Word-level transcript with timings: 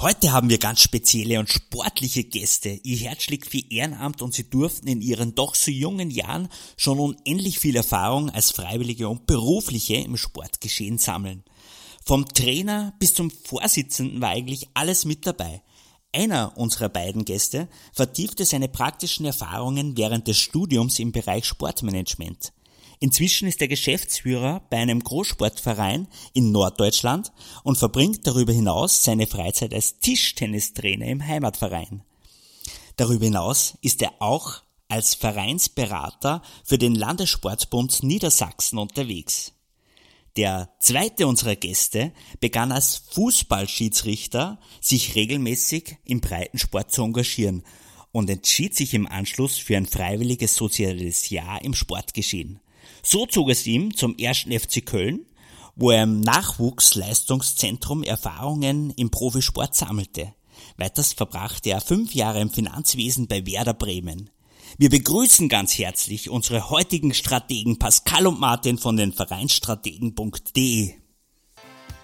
Heute 0.00 0.30
haben 0.30 0.48
wir 0.48 0.58
ganz 0.58 0.80
spezielle 0.80 1.40
und 1.40 1.48
sportliche 1.48 2.22
Gäste. 2.22 2.68
Ihr 2.84 2.98
Herz 2.98 3.24
schlägt 3.24 3.50
für 3.50 3.58
Ehrenamt 3.68 4.22
und 4.22 4.32
sie 4.32 4.48
durften 4.48 4.86
in 4.86 5.02
ihren 5.02 5.34
doch 5.34 5.56
so 5.56 5.72
jungen 5.72 6.12
Jahren 6.12 6.48
schon 6.76 7.00
unendlich 7.00 7.58
viel 7.58 7.74
Erfahrung 7.74 8.30
als 8.30 8.52
Freiwillige 8.52 9.08
und 9.08 9.26
Berufliche 9.26 9.96
im 9.96 10.16
Sportgeschehen 10.16 10.98
sammeln. 10.98 11.42
Vom 12.04 12.28
Trainer 12.28 12.94
bis 13.00 13.12
zum 13.14 13.32
Vorsitzenden 13.32 14.20
war 14.20 14.28
eigentlich 14.28 14.68
alles 14.72 15.04
mit 15.04 15.26
dabei. 15.26 15.62
Einer 16.12 16.56
unserer 16.56 16.90
beiden 16.90 17.24
Gäste 17.24 17.68
vertiefte 17.92 18.44
seine 18.44 18.68
praktischen 18.68 19.26
Erfahrungen 19.26 19.96
während 19.96 20.28
des 20.28 20.38
Studiums 20.38 21.00
im 21.00 21.10
Bereich 21.10 21.44
Sportmanagement. 21.44 22.52
Inzwischen 23.00 23.46
ist 23.46 23.60
er 23.60 23.68
Geschäftsführer 23.68 24.62
bei 24.70 24.78
einem 24.78 25.02
Großsportverein 25.02 26.08
in 26.32 26.50
Norddeutschland 26.50 27.32
und 27.62 27.78
verbringt 27.78 28.26
darüber 28.26 28.52
hinaus 28.52 29.04
seine 29.04 29.26
Freizeit 29.26 29.72
als 29.72 29.98
Tischtennistrainer 30.00 31.06
im 31.06 31.24
Heimatverein. 31.24 32.02
Darüber 32.96 33.26
hinaus 33.26 33.78
ist 33.82 34.02
er 34.02 34.14
auch 34.20 34.62
als 34.88 35.14
Vereinsberater 35.14 36.42
für 36.64 36.78
den 36.78 36.94
Landessportbund 36.94 38.02
Niedersachsen 38.02 38.78
unterwegs. 38.78 39.52
Der 40.36 40.70
zweite 40.80 41.26
unserer 41.26 41.56
Gäste 41.56 42.12
begann 42.40 42.72
als 42.72 43.02
Fußballschiedsrichter, 43.10 44.58
sich 44.80 45.14
regelmäßig 45.14 45.98
im 46.04 46.20
Breitensport 46.20 46.92
zu 46.92 47.02
engagieren 47.02 47.64
und 48.12 48.30
entschied 48.30 48.74
sich 48.74 48.94
im 48.94 49.06
Anschluss 49.06 49.56
für 49.56 49.76
ein 49.76 49.86
freiwilliges 49.86 50.54
soziales 50.54 51.30
Jahr 51.30 51.62
im 51.62 51.74
Sportgeschehen. 51.74 52.60
So 53.10 53.24
zog 53.24 53.48
es 53.48 53.66
ihm 53.66 53.96
zum 53.96 54.18
ersten 54.18 54.52
FC 54.52 54.84
Köln, 54.84 55.24
wo 55.74 55.90
er 55.90 56.02
im 56.02 56.20
Nachwuchsleistungszentrum 56.20 58.02
Erfahrungen 58.02 58.90
im 58.90 59.10
Profisport 59.10 59.74
sammelte. 59.74 60.34
Weiters 60.76 61.14
verbrachte 61.14 61.70
er 61.70 61.80
fünf 61.80 62.14
Jahre 62.14 62.42
im 62.42 62.50
Finanzwesen 62.50 63.26
bei 63.26 63.46
Werder 63.46 63.72
Bremen. 63.72 64.28
Wir 64.76 64.90
begrüßen 64.90 65.48
ganz 65.48 65.78
herzlich 65.78 66.28
unsere 66.28 66.68
heutigen 66.68 67.14
Strategen 67.14 67.78
Pascal 67.78 68.26
und 68.26 68.38
Martin 68.40 68.76
von 68.76 68.98
den 68.98 69.14
Vereinsstrategen.de. 69.14 70.92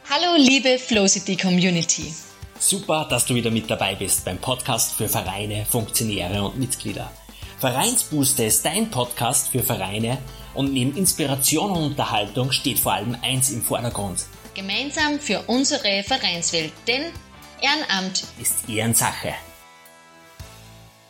Hallo 0.09 0.39
liebe 0.39 0.79
Flowcity 0.79 1.37
Community. 1.37 2.15
Super, 2.59 3.07
dass 3.11 3.27
du 3.27 3.35
wieder 3.35 3.51
mit 3.51 3.69
dabei 3.69 3.95
bist 3.95 4.25
beim 4.25 4.39
Podcast 4.39 4.95
für 4.95 5.11
Vereine, 5.11 5.67
Funktionäre 5.67 6.43
und 6.43 6.59
Mitglieder. 6.59 7.13
Vereinsbooster 7.59 8.47
ist 8.47 8.65
dein 8.65 8.91
Podcast 8.91 9.49
für 9.49 9.63
Vereine 9.63 10.17
und 10.55 10.73
neben 10.73 10.97
Inspiration 10.97 11.71
und 11.71 11.83
Unterhaltung 11.85 12.53
steht 12.53 12.79
vor 12.79 12.93
allem 12.93 13.17
eins 13.23 13.51
im 13.51 13.63
Vordergrund. 13.63 14.27
Gemeinsam 14.55 15.19
für 15.19 15.43
unsere 15.47 16.03
Vereinswelt, 16.05 16.73
denn 16.87 17.13
Ehrenamt 17.61 18.25
ist 18.41 18.69
Ehrensache. 18.69 19.35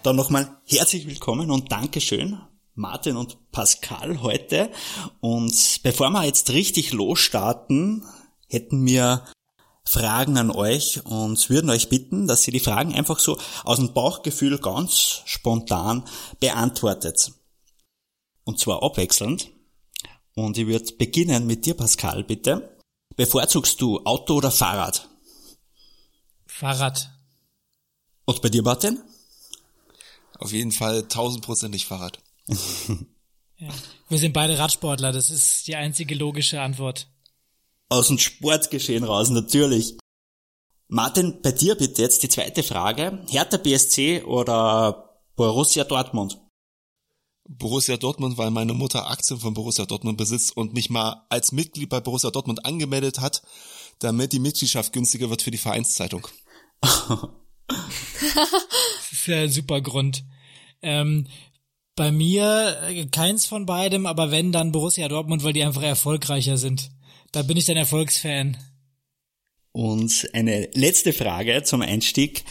Dann 0.03 0.17
nochmal 0.17 0.57
herzlich 0.67 1.07
willkommen 1.07 1.51
und 1.51 1.73
Dankeschön, 1.73 2.39
Martin 2.75 3.17
und 3.17 3.51
Pascal 3.53 4.23
heute. 4.23 4.71
Und 5.21 5.81
bevor 5.83 6.11
wir 6.11 6.25
jetzt 6.25 6.51
richtig 6.51 6.93
losstarten, 6.93 8.05
hätten 8.49 8.85
wir 8.87 9.25
Fragen 9.87 10.39
an 10.39 10.51
euch 10.51 11.05
und 11.05 11.51
würden 11.51 11.71
euch 11.71 11.89
bitten, 11.89 12.27
dass 12.27 12.47
ihr 12.47 12.53
die 12.53 12.61
Fragen 12.61 12.95
einfach 12.95 13.19
so 13.19 13.39
aus 13.65 13.79
dem 13.79 13.93
Bauchgefühl 13.93 14.59
ganz 14.59 15.23
spontan 15.25 16.05
beantwortet. 16.41 17.33
Und 18.45 18.59
zwar 18.59 18.83
abwechselnd. 18.83 19.51
Und 20.35 20.59
ich 20.59 20.67
würde 20.67 20.93
beginnen 20.95 21.47
mit 21.47 21.65
dir, 21.67 21.75
Pascal, 21.75 22.25
bitte. 22.25 22.77
Bevorzugst 23.17 23.81
du 23.81 24.01
Auto 24.05 24.35
oder 24.35 24.51
Fahrrad? 24.51 25.09
Fahrrad. 26.47 27.11
Und 28.25 28.43
bei 28.43 28.49
dir, 28.49 28.63
Martin? 28.63 29.01
Auf 30.39 30.53
jeden 30.53 30.73
Fall 30.73 31.07
tausendprozentig 31.09 31.87
Fahrrad. 31.87 32.19
ja. 32.49 33.69
Wir 34.09 34.19
sind 34.19 34.33
beide 34.33 34.59
Radsportler, 34.59 35.13
das 35.13 35.31
ist 35.31 35.67
die 35.69 35.77
einzige 35.77 36.15
logische 36.15 36.61
Antwort. 36.61 37.09
Aus 37.89 38.09
dem 38.09 38.19
Sportgeschehen 38.19 39.05
raus, 39.05 39.31
natürlich. 39.31 39.97
Martin, 40.89 41.41
bei 41.43 41.53
dir 41.53 41.77
bitte 41.77 42.03
jetzt 42.03 42.23
die 42.23 42.29
zweite 42.29 42.63
Frage. 42.63 43.25
Hertha 43.29 43.57
BSC 43.57 44.23
oder 44.25 45.21
Borussia 45.37 45.85
Dortmund? 45.85 46.39
Borussia 47.47 47.97
Dortmund, 47.97 48.39
weil 48.39 48.51
meine 48.51 48.73
Mutter 48.73 49.11
Aktien 49.11 49.39
von 49.39 49.55
Borussia 49.55 49.85
Dortmund 49.85 50.17
besitzt 50.17 50.57
und 50.57 50.73
mich 50.75 50.91
mal 50.91 51.27
als 51.29 51.53
Mitglied 51.53 51.91
bei 51.91 52.01
Borussia 52.01 52.31
Dortmund 52.31 52.65
angemeldet 52.65 53.21
hat, 53.21 53.43
damit 53.99 54.33
die 54.33 54.39
Mitgliedschaft 54.39 54.93
günstiger 54.93 55.31
wird 55.31 55.43
für 55.43 55.51
die 55.51 55.59
Vereinszeitung. 55.59 56.27
das 56.81 57.29
ist 59.13 59.27
ja 59.27 59.43
ein 59.43 59.51
super 59.51 59.81
Grund. 59.81 60.25
Ähm, 60.83 61.27
bei 61.97 62.11
mir 62.11 62.81
äh, 62.89 63.07
keins 63.07 63.47
von 63.47 63.67
beidem, 63.67 64.07
aber 64.07 64.31
wenn, 64.31 64.53
dann 64.53 64.73
Borussia 64.73 65.07
Dortmund, 65.09 65.45
weil 65.45 65.53
die 65.53 65.65
einfach 65.65 65.83
erfolgreicher 65.83 66.57
sind. 66.57 66.91
Da 67.33 67.43
bin 67.43 67.57
ich 67.57 67.67
dann 67.67 67.77
Erfolgsfan. 67.77 68.57
Und 69.73 70.29
eine 70.33 70.71
letzte 70.75 71.13
Frage 71.13 71.63
zum 71.65 71.83
Einstieg. 71.83 72.45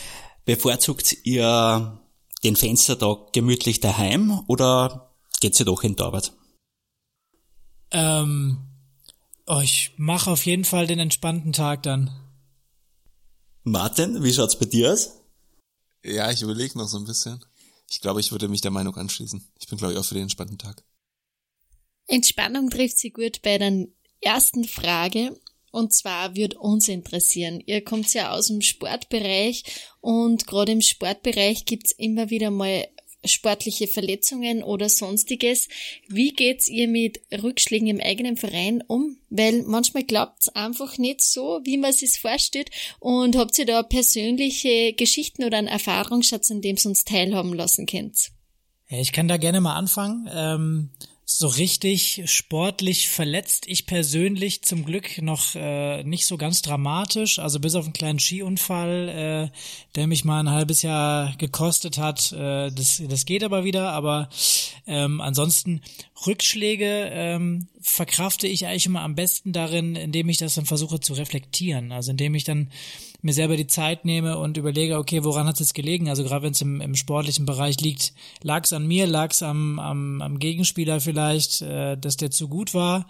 Bevorzugt 0.46 1.16
ihr 1.24 2.03
den 2.44 2.56
Fenstertag 2.56 3.34
gemütlich 3.34 3.80
daheim 3.80 4.44
oder 4.48 5.14
geht's 5.40 5.60
ihr 5.60 5.66
doch 5.66 5.84
in 5.84 5.96
die 5.96 6.04
Arbeit? 6.04 6.34
Ähm, 7.92 8.58
oh, 9.46 9.62
ich 9.62 9.94
mache 9.98 10.32
auf 10.32 10.46
jeden 10.46 10.66
Fall 10.66 10.88
den 10.88 11.00
entspannten 11.00 11.54
Tag 11.54 11.84
dann. 11.84 12.12
Martin, 13.64 14.24
wie 14.24 14.34
schaut's 14.34 14.60
bei 14.60 14.66
dir 14.66 14.92
aus? 14.92 15.22
Ja, 16.04 16.30
ich 16.32 16.42
überlege 16.42 16.78
noch 16.78 16.88
so 16.88 16.98
ein 16.98 17.06
bisschen. 17.06 17.44
Ich 17.90 18.02
glaube, 18.02 18.20
ich 18.20 18.32
würde 18.32 18.50
mich 18.50 18.62
der 18.62 18.72
Meinung 18.72 18.96
anschließen. 18.98 19.44
Ich 19.60 19.68
bin, 19.68 19.78
glaube 19.78 19.94
ich, 19.94 20.00
auch 20.00 20.06
für 20.06 20.16
den 20.16 20.24
entspannten 20.24 20.58
Tag. 20.58 20.84
Entspannung 22.08 22.70
trifft 22.70 22.98
sie 22.98 23.12
gut 23.12 23.42
bei 23.42 23.58
der 23.58 23.88
ersten 24.20 24.66
Frage. 24.66 25.40
Und 25.74 25.92
zwar 25.92 26.36
wird 26.36 26.54
uns 26.54 26.88
interessieren. 26.88 27.60
Ihr 27.66 27.84
kommt 27.84 28.14
ja 28.14 28.32
aus 28.32 28.46
dem 28.46 28.62
Sportbereich 28.62 29.64
und 30.02 30.46
gerade 30.46 30.72
im 30.72 30.82
Sportbereich 30.82 31.66
gibt's 31.66 31.92
immer 31.92 32.30
wieder 32.30 32.52
mal 32.52 32.88
sportliche 33.26 33.88
Verletzungen 33.88 34.62
oder 34.62 34.88
sonstiges. 34.88 35.70
Wie 36.08 36.32
geht's 36.32 36.70
ihr 36.70 36.88
mit 36.88 37.22
Rückschlägen 37.32 37.88
im 37.88 38.00
eigenen 38.00 38.38
Verein 38.38 38.84
um? 38.86 39.18
Weil 39.32 39.64
manchmal 39.64 40.04
klappt's 40.04 40.50
einfach 40.50 41.00
nicht 41.00 41.22
so, 41.24 41.60
wie 41.64 41.78
man 41.78 41.92
sich's 41.92 42.20
vorstellt. 42.20 42.70
Und 43.00 43.36
habt 43.36 43.58
ihr 43.58 43.66
da 43.66 43.82
persönliche 43.82 44.94
Geschichten 44.94 45.44
oder 45.44 45.58
einen 45.58 45.68
Erfahrungsschatz, 45.68 46.52
an 46.52 46.62
dem 46.62 46.76
ihr 46.78 46.86
uns 46.86 47.04
teilhaben 47.04 47.56
lassen 47.56 47.88
könnt? 47.88 48.30
Ich 48.90 49.12
kann 49.12 49.28
da 49.28 49.38
gerne 49.38 49.60
mal 49.60 49.74
anfangen. 49.74 50.30
Ähm 50.32 50.92
so 51.36 51.48
richtig 51.48 52.22
sportlich 52.26 53.10
verletzt. 53.10 53.64
Ich 53.66 53.88
persönlich 53.88 54.62
zum 54.62 54.86
Glück 54.86 55.20
noch 55.20 55.56
äh, 55.56 56.04
nicht 56.04 56.28
so 56.28 56.38
ganz 56.38 56.62
dramatisch. 56.62 57.40
Also 57.40 57.60
bis 57.60 57.74
auf 57.74 57.86
einen 57.86 57.94
kleinen 57.94 58.20
Skiunfall, 58.20 59.10
äh, 59.10 59.58
der 59.96 60.06
mich 60.06 60.26
mal 60.26 60.40
ein 60.40 60.52
halbes 60.52 60.84
Jahr 60.84 61.34
gekostet 61.38 61.98
hat. 61.98 62.32
Äh, 62.34 62.72
das, 62.72 63.02
das 63.10 63.26
geht 63.26 63.44
aber 63.44 63.64
wieder. 63.64 63.94
Aber 63.94 64.30
ähm, 64.86 65.22
ansonsten 65.22 65.82
Rückschläge 66.28 67.10
ähm, 67.12 67.68
verkrafte 67.82 68.48
ich 68.48 68.68
eigentlich 68.68 68.86
immer 68.86 69.02
am 69.02 69.16
besten 69.16 69.54
darin, 69.54 69.96
indem 69.96 70.30
ich 70.30 70.38
das 70.38 70.54
dann 70.54 70.66
versuche 70.66 71.00
zu 71.00 71.14
reflektieren. 71.14 71.92
Also 71.92 72.12
indem 72.12 72.36
ich 72.36 72.44
dann 72.44 72.70
mir 73.24 73.34
selber 73.34 73.56
die 73.56 73.68
Zeit 73.68 74.04
nehme 74.04 74.38
und 74.38 74.58
überlege, 74.58 74.98
okay, 74.98 75.24
woran 75.24 75.48
hat 75.48 75.56
es 75.56 75.62
jetzt 75.62 75.74
gelegen? 75.74 76.10
Also 76.10 76.24
gerade 76.24 76.44
wenn 76.44 76.52
es 76.52 76.62
im, 76.62 76.82
im 76.82 76.96
sportlichen 76.96 77.46
Bereich 77.46 77.80
liegt, 77.80 78.14
lag 78.42 78.66
es 78.66 78.74
an 78.74 78.86
mir, 78.86 79.08
lag 79.08 79.32
es 79.32 79.42
am, 79.42 79.80
am, 79.80 80.22
am 80.22 80.40
Gegenspieler 80.40 81.00
vielleicht, 81.00 81.23
äh, 81.62 81.98
dass 81.98 82.18
der 82.18 82.32
zu 82.32 82.48
gut 82.48 82.74
war 82.74 83.08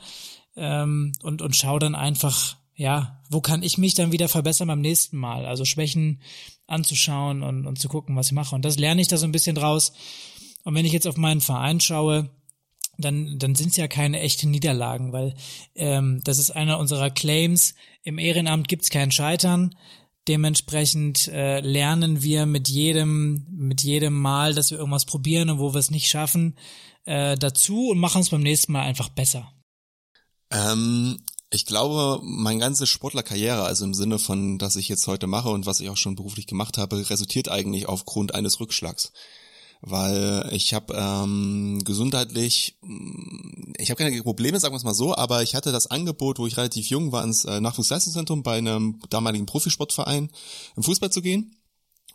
ähm, 0.55 1.13
und, 1.21 1.41
und 1.41 1.55
schau 1.55 1.79
dann 1.79 1.95
einfach, 1.95 2.57
ja, 2.75 3.21
wo 3.29 3.41
kann 3.41 3.63
ich 3.63 3.77
mich 3.77 3.93
dann 3.93 4.11
wieder 4.11 4.29
verbessern 4.29 4.67
beim 4.67 4.81
nächsten 4.81 5.17
Mal? 5.17 5.45
Also 5.45 5.65
Schwächen 5.65 6.21
anzuschauen 6.67 7.43
und, 7.43 7.67
und 7.67 7.79
zu 7.79 7.89
gucken, 7.89 8.15
was 8.15 8.27
ich 8.27 8.33
mache. 8.33 8.55
Und 8.55 8.63
das 8.65 8.77
lerne 8.77 9.01
ich 9.01 9.07
da 9.07 9.17
so 9.17 9.25
ein 9.25 9.31
bisschen 9.31 9.55
draus. 9.55 9.93
Und 10.63 10.75
wenn 10.75 10.85
ich 10.85 10.93
jetzt 10.93 11.07
auf 11.07 11.17
meinen 11.17 11.41
Verein 11.41 11.79
schaue, 11.79 12.29
dann, 12.97 13.37
dann 13.39 13.55
sind 13.55 13.69
es 13.69 13.77
ja 13.77 13.87
keine 13.87 14.19
echten 14.19 14.51
Niederlagen, 14.51 15.13
weil 15.13 15.33
ähm, 15.75 16.21
das 16.23 16.37
ist 16.37 16.51
einer 16.51 16.79
unserer 16.79 17.09
Claims. 17.09 17.73
Im 18.03 18.19
Ehrenamt 18.19 18.67
gibt's 18.67 18.89
kein 18.89 19.11
Scheitern. 19.11 19.75
Dementsprechend 20.27 21.27
äh, 21.27 21.59
lernen 21.59 22.23
wir 22.23 22.45
mit 22.45 22.69
jedem, 22.69 23.45
mit 23.49 23.81
jedem 23.81 24.13
Mal, 24.13 24.53
dass 24.53 24.71
wir 24.71 24.77
irgendwas 24.77 25.05
probieren 25.05 25.49
und 25.49 25.59
wo 25.59 25.73
wir 25.73 25.79
es 25.79 25.91
nicht 25.91 26.07
schaffen, 26.07 26.55
äh, 27.05 27.37
dazu 27.37 27.89
und 27.89 27.99
machen 27.99 28.21
es 28.21 28.29
beim 28.29 28.41
nächsten 28.41 28.71
Mal 28.71 28.83
einfach 28.83 29.09
besser. 29.09 29.51
Ähm, 30.51 31.17
ich 31.49 31.65
glaube, 31.65 32.19
meine 32.23 32.59
ganze 32.59 32.87
Sportlerkarriere, 32.87 33.63
also 33.63 33.85
im 33.85 33.93
Sinne 33.93 34.19
von, 34.19 34.57
dass 34.57 34.75
ich 34.75 34.89
jetzt 34.89 35.07
heute 35.07 35.27
mache 35.27 35.49
und 35.49 35.65
was 35.65 35.79
ich 35.79 35.89
auch 35.89 35.97
schon 35.97 36.15
beruflich 36.15 36.47
gemacht 36.47 36.77
habe, 36.77 37.09
resultiert 37.09 37.49
eigentlich 37.49 37.87
aufgrund 37.87 38.33
eines 38.35 38.59
Rückschlags. 38.59 39.11
weil 39.85 40.47
ich 40.53 40.73
habe 40.73 40.93
ähm, 40.95 41.81
gesundheitlich, 41.83 42.79
ich 43.77 43.89
habe 43.91 44.01
keine 44.01 44.23
Probleme, 44.23 44.57
sagen 44.57 44.73
wir 44.73 44.77
es 44.77 44.85
mal 44.85 44.93
so, 44.93 45.13
aber 45.13 45.43
ich 45.43 45.55
hatte 45.55 45.73
das 45.73 45.87
Angebot, 45.87 46.39
wo 46.39 46.47
ich 46.47 46.55
relativ 46.55 46.87
jung 46.87 47.11
war, 47.11 47.21
ins 47.23 47.43
äh, 47.43 47.59
Nachwuchsleistungszentrum 47.59 48.43
bei 48.43 48.57
einem 48.57 49.01
damaligen 49.09 49.45
Profisportverein 49.45 50.29
im 50.77 50.83
Fußball 50.83 51.11
zu 51.11 51.21
gehen. 51.21 51.57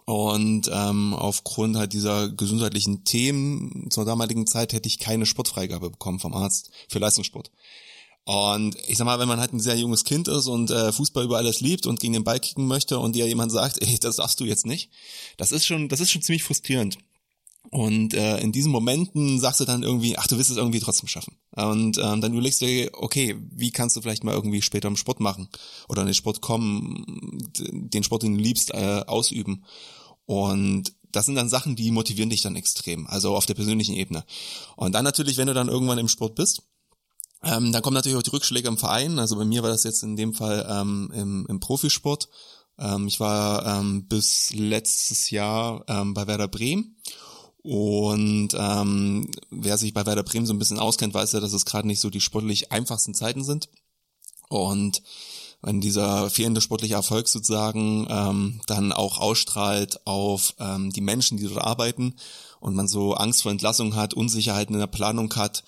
Und 0.08 0.70
ähm, 0.72 1.12
aufgrund 1.12 1.76
halt 1.76 1.92
dieser 1.92 2.30
gesundheitlichen 2.30 3.04
Themen 3.04 3.90
zur 3.90 4.06
damaligen 4.06 4.46
Zeit 4.46 4.72
hätte 4.72 4.88
ich 4.88 4.98
keine 4.98 5.26
Sportfreigabe 5.26 5.90
bekommen 5.90 6.18
vom 6.18 6.32
Arzt 6.32 6.70
für 6.88 6.98
Leistungssport. 6.98 7.50
Und 8.24 8.74
ich 8.88 8.96
sag 8.96 9.04
mal, 9.04 9.18
wenn 9.18 9.28
man 9.28 9.38
halt 9.38 9.52
ein 9.52 9.60
sehr 9.60 9.76
junges 9.76 10.04
Kind 10.04 10.26
ist 10.26 10.46
und 10.46 10.70
äh, 10.70 10.92
Fußball 10.92 11.26
über 11.26 11.36
alles 11.36 11.60
liebt 11.60 11.86
und 11.86 12.00
gegen 12.00 12.14
den 12.14 12.24
Ball 12.24 12.40
kicken 12.40 12.66
möchte 12.66 12.98
und 12.98 13.16
dir 13.16 13.28
jemand 13.28 13.52
sagt, 13.52 13.82
ey, 13.82 13.98
das 13.98 14.16
darfst 14.16 14.40
du 14.40 14.46
jetzt 14.46 14.64
nicht, 14.64 14.90
das 15.36 15.52
ist 15.52 15.66
schon, 15.66 15.90
das 15.90 16.00
ist 16.00 16.10
schon 16.10 16.22
ziemlich 16.22 16.42
frustrierend. 16.42 16.96
Und 17.70 18.14
äh, 18.14 18.38
in 18.38 18.50
diesen 18.50 18.72
Momenten 18.72 19.38
sagst 19.38 19.60
du 19.60 19.66
dann 19.66 19.82
irgendwie, 19.82 20.16
ach, 20.16 20.26
du 20.26 20.38
wirst 20.38 20.48
es 20.48 20.56
irgendwie 20.56 20.80
trotzdem 20.80 21.08
schaffen. 21.08 21.36
Und 21.58 21.98
ähm, 21.98 22.20
dann 22.20 22.32
überlegst 22.32 22.60
du 22.60 22.66
dir, 22.66 22.90
okay, 22.92 23.36
wie 23.50 23.72
kannst 23.72 23.96
du 23.96 24.00
vielleicht 24.00 24.22
mal 24.22 24.34
irgendwie 24.34 24.62
später 24.62 24.86
im 24.86 24.96
Sport 24.96 25.18
machen 25.18 25.48
oder 25.88 26.02
in 26.02 26.06
den 26.06 26.14
Sport 26.14 26.40
kommen, 26.40 27.42
den 27.58 28.04
Sport, 28.04 28.22
den 28.22 28.36
du 28.36 28.40
liebst, 28.40 28.72
äh, 28.72 29.02
ausüben. 29.06 29.64
Und 30.24 30.92
das 31.10 31.26
sind 31.26 31.34
dann 31.34 31.48
Sachen, 31.48 31.74
die 31.74 31.90
motivieren 31.90 32.30
dich 32.30 32.42
dann 32.42 32.54
extrem, 32.54 33.08
also 33.08 33.34
auf 33.34 33.46
der 33.46 33.54
persönlichen 33.54 33.96
Ebene. 33.96 34.24
Und 34.76 34.92
dann 34.92 35.04
natürlich, 35.04 35.36
wenn 35.36 35.48
du 35.48 35.54
dann 35.54 35.68
irgendwann 35.68 35.98
im 35.98 36.06
Sport 36.06 36.36
bist, 36.36 36.62
ähm, 37.42 37.72
dann 37.72 37.82
kommen 37.82 37.94
natürlich 37.94 38.18
auch 38.18 38.22
die 38.22 38.30
Rückschläge 38.30 38.68
im 38.68 38.78
Verein. 38.78 39.18
Also 39.18 39.36
bei 39.36 39.44
mir 39.44 39.62
war 39.62 39.70
das 39.70 39.82
jetzt 39.82 40.04
in 40.04 40.16
dem 40.16 40.34
Fall 40.34 40.64
ähm, 40.70 41.10
im, 41.12 41.46
im 41.48 41.58
Profisport. 41.58 42.28
Ähm, 42.78 43.08
ich 43.08 43.18
war 43.18 43.66
ähm, 43.66 44.06
bis 44.06 44.52
letztes 44.54 45.30
Jahr 45.30 45.84
ähm, 45.88 46.14
bei 46.14 46.28
Werder 46.28 46.48
Bremen 46.48 46.96
und 47.62 48.50
ähm, 48.56 49.30
wer 49.50 49.78
sich 49.78 49.92
bei 49.92 50.06
Werder 50.06 50.22
Bremen 50.22 50.46
so 50.46 50.54
ein 50.54 50.58
bisschen 50.58 50.78
auskennt, 50.78 51.14
weiß 51.14 51.32
ja, 51.32 51.40
dass 51.40 51.52
es 51.52 51.64
gerade 51.64 51.86
nicht 51.86 52.00
so 52.00 52.10
die 52.10 52.20
sportlich 52.20 52.72
einfachsten 52.72 53.14
Zeiten 53.14 53.44
sind. 53.44 53.68
Und 54.48 55.02
wenn 55.60 55.80
dieser 55.80 56.30
fehlende 56.30 56.60
sportliche 56.60 56.94
Erfolg 56.94 57.28
sozusagen 57.28 58.06
ähm, 58.08 58.60
dann 58.66 58.92
auch 58.92 59.18
ausstrahlt 59.18 60.06
auf 60.06 60.54
ähm, 60.60 60.92
die 60.92 61.00
Menschen, 61.00 61.36
die 61.36 61.48
dort 61.48 61.64
arbeiten 61.64 62.14
und 62.60 62.74
man 62.74 62.86
so 62.86 63.14
Angst 63.14 63.42
vor 63.42 63.50
Entlassung 63.50 63.96
hat, 63.96 64.14
Unsicherheiten 64.14 64.74
in 64.74 64.80
der 64.80 64.86
Planung 64.86 65.34
hat, 65.34 65.64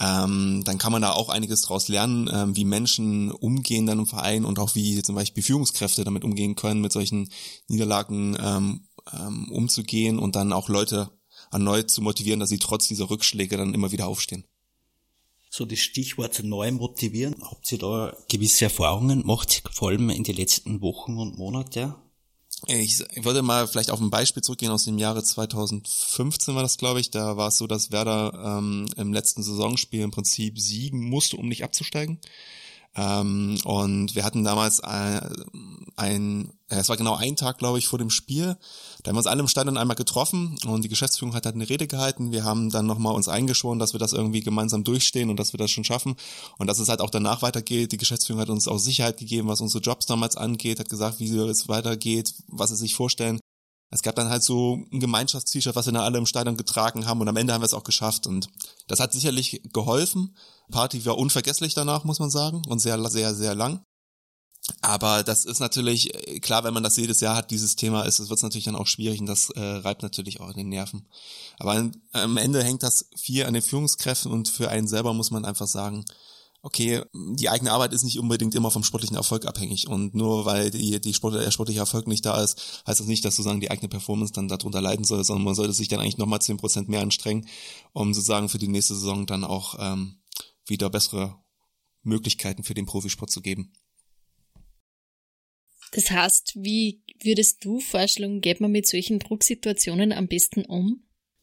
ähm, 0.00 0.62
dann 0.64 0.78
kann 0.78 0.92
man 0.92 1.02
da 1.02 1.12
auch 1.12 1.28
einiges 1.28 1.62
draus 1.62 1.88
lernen, 1.88 2.30
ähm, 2.32 2.56
wie 2.56 2.64
Menschen 2.64 3.30
umgehen 3.30 3.86
dann 3.86 3.98
im 3.98 4.06
Verein 4.06 4.44
und 4.44 4.58
auch 4.58 4.74
wie 4.74 5.02
zum 5.02 5.16
Beispiel 5.16 5.42
Führungskräfte 5.42 6.04
damit 6.04 6.24
umgehen 6.24 6.54
können, 6.54 6.80
mit 6.80 6.92
solchen 6.92 7.28
Niederlagen 7.68 8.36
ähm, 8.40 8.88
ähm, 9.12 9.50
umzugehen 9.50 10.18
und 10.18 10.36
dann 10.36 10.52
auch 10.52 10.68
Leute 10.68 11.10
erneut 11.52 11.90
zu 11.90 12.02
motivieren, 12.02 12.40
dass 12.40 12.48
sie 12.48 12.58
trotz 12.58 12.88
dieser 12.88 13.10
Rückschläge 13.10 13.56
dann 13.56 13.74
immer 13.74 13.92
wieder 13.92 14.08
aufstehen. 14.08 14.44
So 15.50 15.66
das 15.66 15.80
Stichwort 15.80 16.42
neu 16.42 16.72
motivieren. 16.72 17.36
Habt 17.42 17.70
ihr 17.72 17.78
da 17.78 18.16
gewisse 18.28 18.64
Erfahrungen 18.64 19.20
gemacht, 19.20 19.62
vor 19.72 19.90
allem 19.90 20.08
in 20.10 20.24
den 20.24 20.36
letzten 20.36 20.80
Wochen 20.80 21.18
und 21.18 21.36
Monaten? 21.36 21.94
Ich, 22.68 23.00
ich 23.00 23.24
würde 23.24 23.42
mal 23.42 23.66
vielleicht 23.66 23.90
auf 23.90 24.00
ein 24.00 24.10
Beispiel 24.10 24.42
zurückgehen 24.42 24.70
aus 24.70 24.84
dem 24.84 24.96
Jahre 24.96 25.22
2015 25.22 26.54
war 26.54 26.62
das, 26.62 26.78
glaube 26.78 27.00
ich. 27.00 27.10
Da 27.10 27.36
war 27.36 27.48
es 27.48 27.58
so, 27.58 27.66
dass 27.66 27.90
Werder 27.90 28.58
ähm, 28.58 28.86
im 28.96 29.12
letzten 29.12 29.42
Saisonspiel 29.42 30.02
im 30.02 30.12
Prinzip 30.12 30.58
siegen 30.58 31.08
musste, 31.08 31.36
um 31.36 31.48
nicht 31.48 31.64
abzusteigen. 31.64 32.20
Ähm, 32.94 33.58
und 33.64 34.14
wir 34.14 34.24
hatten 34.24 34.44
damals 34.44 34.80
ein, 34.80 35.32
ein, 35.96 36.52
es 36.78 36.88
war 36.88 36.96
genau 36.96 37.14
ein 37.14 37.36
Tag, 37.36 37.58
glaube 37.58 37.78
ich, 37.78 37.88
vor 37.88 37.98
dem 37.98 38.10
Spiel. 38.10 38.56
Da 39.02 39.08
haben 39.08 39.16
wir 39.16 39.18
uns 39.18 39.26
alle 39.26 39.40
im 39.40 39.48
Stadion 39.48 39.76
einmal 39.76 39.96
getroffen 39.96 40.58
und 40.66 40.82
die 40.82 40.88
Geschäftsführung 40.88 41.34
hat 41.34 41.44
halt 41.44 41.54
eine 41.54 41.68
Rede 41.68 41.86
gehalten. 41.86 42.32
Wir 42.32 42.44
haben 42.44 42.70
dann 42.70 42.86
nochmal 42.86 43.14
uns 43.14 43.28
eingeschworen, 43.28 43.78
dass 43.78 43.92
wir 43.92 44.00
das 44.00 44.12
irgendwie 44.12 44.40
gemeinsam 44.40 44.84
durchstehen 44.84 45.30
und 45.30 45.38
dass 45.38 45.52
wir 45.52 45.58
das 45.58 45.70
schon 45.70 45.84
schaffen 45.84 46.16
und 46.58 46.66
dass 46.66 46.78
es 46.78 46.88
halt 46.88 47.00
auch 47.00 47.10
danach 47.10 47.42
weitergeht. 47.42 47.92
Die 47.92 47.96
Geschäftsführung 47.96 48.40
hat 48.40 48.48
uns 48.48 48.68
auch 48.68 48.78
Sicherheit 48.78 49.18
gegeben, 49.18 49.48
was 49.48 49.60
unsere 49.60 49.82
Jobs 49.82 50.06
damals 50.06 50.36
angeht, 50.36 50.80
hat 50.80 50.88
gesagt, 50.88 51.20
wie 51.20 51.36
es 51.36 51.68
weitergeht, 51.68 52.34
was 52.48 52.70
sie 52.70 52.76
sich 52.76 52.94
vorstellen. 52.94 53.38
Es 53.90 54.00
gab 54.00 54.14
dann 54.14 54.30
halt 54.30 54.42
so 54.42 54.78
ein 54.90 55.00
Gemeinschaftst-T-Shirt, 55.00 55.76
was 55.76 55.84
wir 55.84 55.92
dann 55.92 56.02
alle 56.02 56.16
im 56.16 56.24
Stadion 56.24 56.56
getragen 56.56 57.06
haben 57.06 57.20
und 57.20 57.28
am 57.28 57.36
Ende 57.36 57.52
haben 57.52 57.60
wir 57.60 57.66
es 57.66 57.74
auch 57.74 57.84
geschafft 57.84 58.26
und 58.26 58.48
das 58.86 59.00
hat 59.00 59.12
sicherlich 59.12 59.60
geholfen. 59.74 60.34
Party 60.70 61.04
war 61.04 61.18
unvergesslich 61.18 61.74
danach, 61.74 62.04
muss 62.04 62.18
man 62.18 62.30
sagen 62.30 62.62
und 62.68 62.78
sehr, 62.78 62.98
sehr, 63.10 63.34
sehr 63.34 63.54
lang. 63.54 63.84
Aber 64.80 65.24
das 65.24 65.44
ist 65.44 65.58
natürlich, 65.58 66.14
äh, 66.14 66.40
klar, 66.40 66.64
wenn 66.64 66.74
man 66.74 66.82
das 66.82 66.96
jedes 66.96 67.20
Jahr 67.20 67.36
hat, 67.36 67.50
dieses 67.50 67.76
Thema 67.76 68.04
ist, 68.04 68.20
es 68.20 68.30
wird 68.30 68.42
natürlich 68.42 68.64
dann 68.64 68.76
auch 68.76 68.86
schwierig 68.86 69.20
und 69.20 69.26
das 69.26 69.50
äh, 69.50 69.60
reibt 69.60 70.02
natürlich 70.02 70.40
auch 70.40 70.50
in 70.50 70.56
den 70.56 70.68
Nerven. 70.68 71.06
Aber 71.58 71.90
am 72.12 72.36
Ende 72.36 72.62
hängt 72.62 72.82
das 72.82 73.08
viel 73.16 73.44
an 73.44 73.54
den 73.54 73.62
Führungskräften 73.62 74.30
und 74.30 74.48
für 74.48 74.68
einen 74.68 74.86
selber 74.86 75.14
muss 75.14 75.30
man 75.30 75.44
einfach 75.44 75.66
sagen, 75.66 76.04
okay, 76.62 77.02
die 77.12 77.48
eigene 77.48 77.72
Arbeit 77.72 77.92
ist 77.92 78.04
nicht 78.04 78.20
unbedingt 78.20 78.54
immer 78.54 78.70
vom 78.70 78.84
sportlichen 78.84 79.16
Erfolg 79.16 79.46
abhängig. 79.46 79.88
Und 79.88 80.14
nur 80.14 80.44
weil 80.44 80.70
die, 80.70 81.00
die 81.00 81.12
Sport, 81.12 81.34
der 81.34 81.50
sportliche 81.50 81.80
Erfolg 81.80 82.06
nicht 82.06 82.24
da 82.24 82.40
ist, 82.40 82.84
heißt 82.86 83.00
das 83.00 83.08
nicht, 83.08 83.24
dass 83.24 83.34
sozusagen 83.34 83.60
die 83.60 83.70
eigene 83.70 83.88
Performance 83.88 84.32
dann 84.32 84.46
darunter 84.46 84.80
leiden 84.80 85.04
soll, 85.04 85.24
sondern 85.24 85.44
man 85.44 85.56
sollte 85.56 85.72
sich 85.72 85.88
dann 85.88 85.98
eigentlich 85.98 86.18
nochmal 86.18 86.40
zehn 86.40 86.56
Prozent 86.56 86.88
mehr 86.88 87.00
anstrengen, 87.00 87.48
um 87.92 88.14
sozusagen 88.14 88.48
für 88.48 88.58
die 88.58 88.68
nächste 88.68 88.94
Saison 88.94 89.26
dann 89.26 89.42
auch 89.42 89.74
ähm, 89.80 90.20
wieder 90.64 90.88
bessere 90.88 91.36
Möglichkeiten 92.04 92.62
für 92.62 92.74
den 92.74 92.86
Profisport 92.86 93.30
zu 93.30 93.40
geben. 93.40 93.72
Das 95.92 96.10
heißt, 96.10 96.54
wie 96.56 97.02
würdest 97.22 97.64
du 97.64 97.80
vorschlagen, 97.80 98.40
geht 98.40 98.60
man 98.60 98.72
mit 98.72 98.86
solchen 98.86 99.18
Drucksituationen 99.18 100.12
am 100.12 100.26
besten 100.26 100.64
um? 100.64 101.02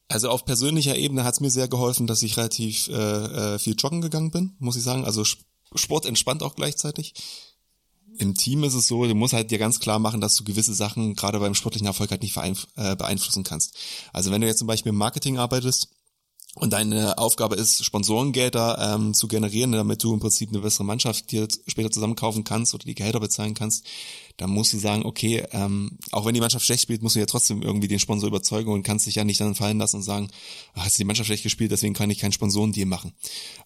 Also 0.10 0.30
auf 0.30 0.44
persönlicher 0.44 0.98
Ebene 0.98 1.24
hat 1.24 1.36
es 1.36 1.40
mir 1.40 1.52
sehr 1.52 1.68
geholfen, 1.68 2.08
dass 2.08 2.24
ich 2.24 2.36
relativ 2.36 2.88
äh, 2.90 2.94
äh, 2.94 3.60
viel 3.60 3.76
joggen 3.78 4.02
gegangen 4.02 4.32
bin, 4.32 4.56
muss 4.58 4.76
ich 4.76 4.84
sagen. 4.84 5.06
Also 5.06 5.24
Sport 5.24 6.08
entspannt 6.08 6.42
auch 6.42 6.56
gleichzeitig. 6.56 7.14
Im 8.18 8.34
Team 8.34 8.64
ist 8.64 8.74
es 8.74 8.88
so, 8.88 9.06
du 9.06 9.14
musst 9.14 9.34
halt 9.34 9.52
dir 9.52 9.60
ganz 9.60 9.80
klar 9.80 10.00
machen, 10.00 10.20
dass 10.20 10.36
du 10.36 10.44
gewisse 10.44 10.74
Sachen 10.74 11.14
gerade 11.14 11.40
beim 11.40 11.54
sportlichen 11.54 11.88
Erfolg 11.88 12.10
halt 12.10 12.24
nicht 12.24 12.36
äh, 12.36 12.96
beeinflussen 12.96 13.44
kannst. 13.44 13.78
Also 14.12 14.32
wenn 14.32 14.42
du 14.42 14.48
jetzt 14.48 14.58
zum 14.58 14.68
Beispiel 14.68 14.90
im 14.90 14.98
Marketing 14.98 15.38
arbeitest, 15.38 15.90
und 16.60 16.74
deine 16.74 17.18
Aufgabe 17.18 17.56
ist, 17.56 17.84
Sponsorengelder 17.86 18.96
ähm, 18.96 19.14
zu 19.14 19.28
generieren, 19.28 19.72
damit 19.72 20.04
du 20.04 20.14
im 20.14 20.20
Prinzip 20.20 20.50
eine 20.50 20.60
bessere 20.60 20.84
Mannschaft 20.84 21.32
dir 21.32 21.48
später 21.68 21.90
zusammenkaufen 21.90 22.44
kannst 22.44 22.74
oder 22.74 22.84
die 22.84 22.96
Gehälter 22.96 23.22
bezahlen 23.22 23.54
kannst. 23.54 23.86
Dann 24.36 24.50
musst 24.50 24.74
du 24.74 24.78
sagen, 24.78 25.06
okay, 25.06 25.46
ähm, 25.52 25.98
auch 26.12 26.26
wenn 26.26 26.34
die 26.34 26.42
Mannschaft 26.42 26.66
schlecht 26.66 26.84
spielt, 26.84 27.02
musst 27.02 27.16
du 27.16 27.20
ja 27.20 27.26
trotzdem 27.26 27.62
irgendwie 27.62 27.88
den 27.88 28.00
Sponsor 28.00 28.28
überzeugen 28.28 28.72
und 28.72 28.84
kannst 28.84 29.06
dich 29.06 29.16
ja 29.16 29.24
nicht 29.24 29.40
dann 29.40 29.56
fallen 29.56 29.78
lassen 29.78 29.98
und 29.98 30.04
sagen, 30.04 30.30
ach, 30.74 30.86
hast 30.86 31.00
die 31.00 31.06
Mannschaft 31.06 31.28
schlecht 31.28 31.44
gespielt, 31.44 31.72
deswegen 31.72 31.94
kann 31.94 32.10
ich 32.10 32.20
keinen 32.20 32.34
Sponsorendeal 32.34 32.86
machen. 32.86 33.14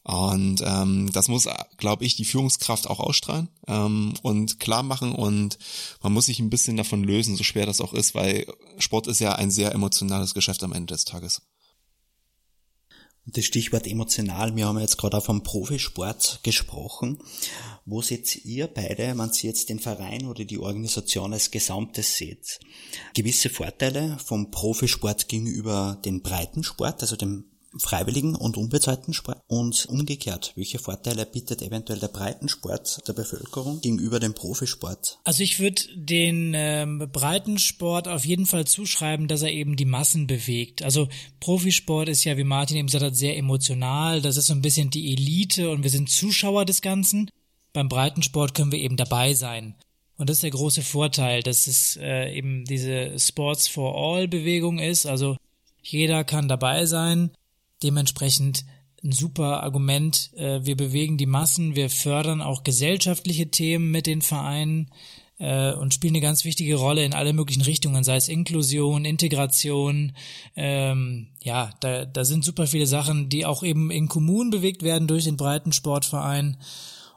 Und 0.03 0.61
ähm, 0.63 1.09
das 1.13 1.29
muss, 1.29 1.47
glaube 1.77 2.05
ich, 2.05 2.15
die 2.15 2.25
Führungskraft 2.25 2.87
auch 2.87 2.99
ausstrahlen 2.99 3.49
ähm, 3.67 4.13
und 4.21 4.59
klar 4.59 4.83
machen 4.83 5.13
und 5.13 5.57
man 6.01 6.13
muss 6.13 6.27
sich 6.27 6.39
ein 6.39 6.49
bisschen 6.49 6.77
davon 6.77 7.03
lösen, 7.03 7.35
so 7.35 7.43
schwer 7.43 7.65
das 7.65 7.81
auch 7.81 7.93
ist, 7.93 8.13
weil 8.13 8.45
Sport 8.77 9.07
ist 9.07 9.19
ja 9.19 9.33
ein 9.33 9.49
sehr 9.49 9.71
emotionales 9.73 10.33
Geschäft 10.33 10.63
am 10.63 10.73
Ende 10.73 10.93
des 10.93 11.05
Tages. 11.05 11.41
Das 13.25 13.45
Stichwort 13.45 13.87
emotional, 13.87 14.53
wir 14.57 14.67
haben 14.67 14.79
jetzt 14.79 14.97
gerade 14.97 15.17
auch 15.17 15.23
vom 15.23 15.43
Profisport 15.43 16.41
gesprochen. 16.43 17.19
Wo 17.85 18.01
seht 18.01 18.43
ihr 18.43 18.67
beide, 18.67 19.17
wenn 19.17 19.31
Sie 19.31 19.47
jetzt 19.47 19.69
den 19.69 19.79
Verein 19.79 20.25
oder 20.25 20.43
die 20.43 20.59
Organisation 20.59 21.31
als 21.31 21.49
Gesamtes 21.49 22.17
seht? 22.17 22.59
Gewisse 23.13 23.49
Vorteile 23.49 24.17
vom 24.25 24.51
Profisport 24.51 25.29
gegenüber 25.29 26.01
dem 26.03 26.21
Breitensport, 26.21 27.01
also 27.01 27.15
dem 27.15 27.45
freiwilligen 27.77 28.35
und 28.35 28.57
unbezahlten 28.57 29.13
Sport 29.13 29.41
und 29.47 29.85
umgekehrt. 29.87 30.53
Welche 30.55 30.79
Vorteile 30.79 31.25
bietet 31.25 31.61
eventuell 31.61 31.99
der 31.99 32.07
Breitensport 32.07 33.07
der 33.07 33.13
Bevölkerung 33.13 33.81
gegenüber 33.81 34.19
dem 34.19 34.33
Profisport? 34.33 35.19
Also 35.23 35.43
ich 35.43 35.59
würde 35.59 35.81
den 35.95 36.53
ähm, 36.55 37.09
Breitensport 37.11 38.07
auf 38.07 38.25
jeden 38.25 38.45
Fall 38.45 38.65
zuschreiben, 38.65 39.27
dass 39.27 39.41
er 39.41 39.51
eben 39.51 39.75
die 39.75 39.85
Massen 39.85 40.27
bewegt. 40.27 40.83
Also 40.83 41.07
Profisport 41.39 42.09
ist 42.09 42.23
ja, 42.23 42.37
wie 42.37 42.43
Martin 42.43 42.77
eben 42.77 42.87
gesagt 42.87 43.03
hat, 43.03 43.15
sehr 43.15 43.37
emotional. 43.37 44.21
Das 44.21 44.37
ist 44.37 44.47
so 44.47 44.53
ein 44.53 44.61
bisschen 44.61 44.89
die 44.89 45.13
Elite 45.13 45.69
und 45.69 45.83
wir 45.83 45.89
sind 45.89 46.09
Zuschauer 46.09 46.65
des 46.65 46.81
Ganzen. 46.81 47.29
Beim 47.73 47.89
Breitensport 47.89 48.53
können 48.53 48.71
wir 48.71 48.79
eben 48.79 48.97
dabei 48.97 49.33
sein. 49.33 49.75
Und 50.17 50.29
das 50.29 50.37
ist 50.37 50.43
der 50.43 50.51
große 50.51 50.83
Vorteil, 50.83 51.41
dass 51.41 51.65
es 51.65 51.97
äh, 51.97 52.37
eben 52.37 52.65
diese 52.65 53.17
Sports 53.19 53.67
for 53.67 53.95
All 53.95 54.27
Bewegung 54.27 54.77
ist. 54.77 55.07
Also 55.07 55.37
jeder 55.81 56.23
kann 56.23 56.47
dabei 56.47 56.85
sein 56.85 57.31
dementsprechend 57.83 58.65
ein 59.03 59.11
super 59.11 59.63
Argument. 59.63 60.31
Äh, 60.35 60.61
wir 60.63 60.77
bewegen 60.77 61.17
die 61.17 61.25
Massen, 61.25 61.75
wir 61.75 61.89
fördern 61.89 62.41
auch 62.41 62.63
gesellschaftliche 62.63 63.51
Themen 63.51 63.91
mit 63.91 64.07
den 64.07 64.21
Vereinen 64.21 64.89
äh, 65.39 65.73
und 65.73 65.93
spielen 65.93 66.13
eine 66.13 66.21
ganz 66.21 66.45
wichtige 66.45 66.75
Rolle 66.75 67.03
in 67.03 67.13
alle 67.13 67.33
möglichen 67.33 67.63
Richtungen, 67.63 68.03
sei 68.03 68.15
es 68.15 68.29
Inklusion, 68.29 69.05
Integration. 69.05 70.13
Ähm, 70.55 71.27
ja, 71.41 71.71
da, 71.81 72.05
da 72.05 72.23
sind 72.23 72.45
super 72.45 72.67
viele 72.67 72.87
Sachen, 72.87 73.29
die 73.29 73.45
auch 73.45 73.63
eben 73.63 73.91
in 73.91 74.07
Kommunen 74.07 74.51
bewegt 74.51 74.83
werden 74.83 75.07
durch 75.07 75.25
den 75.25 75.37
breiten 75.37 75.73
Sportverein. 75.73 76.57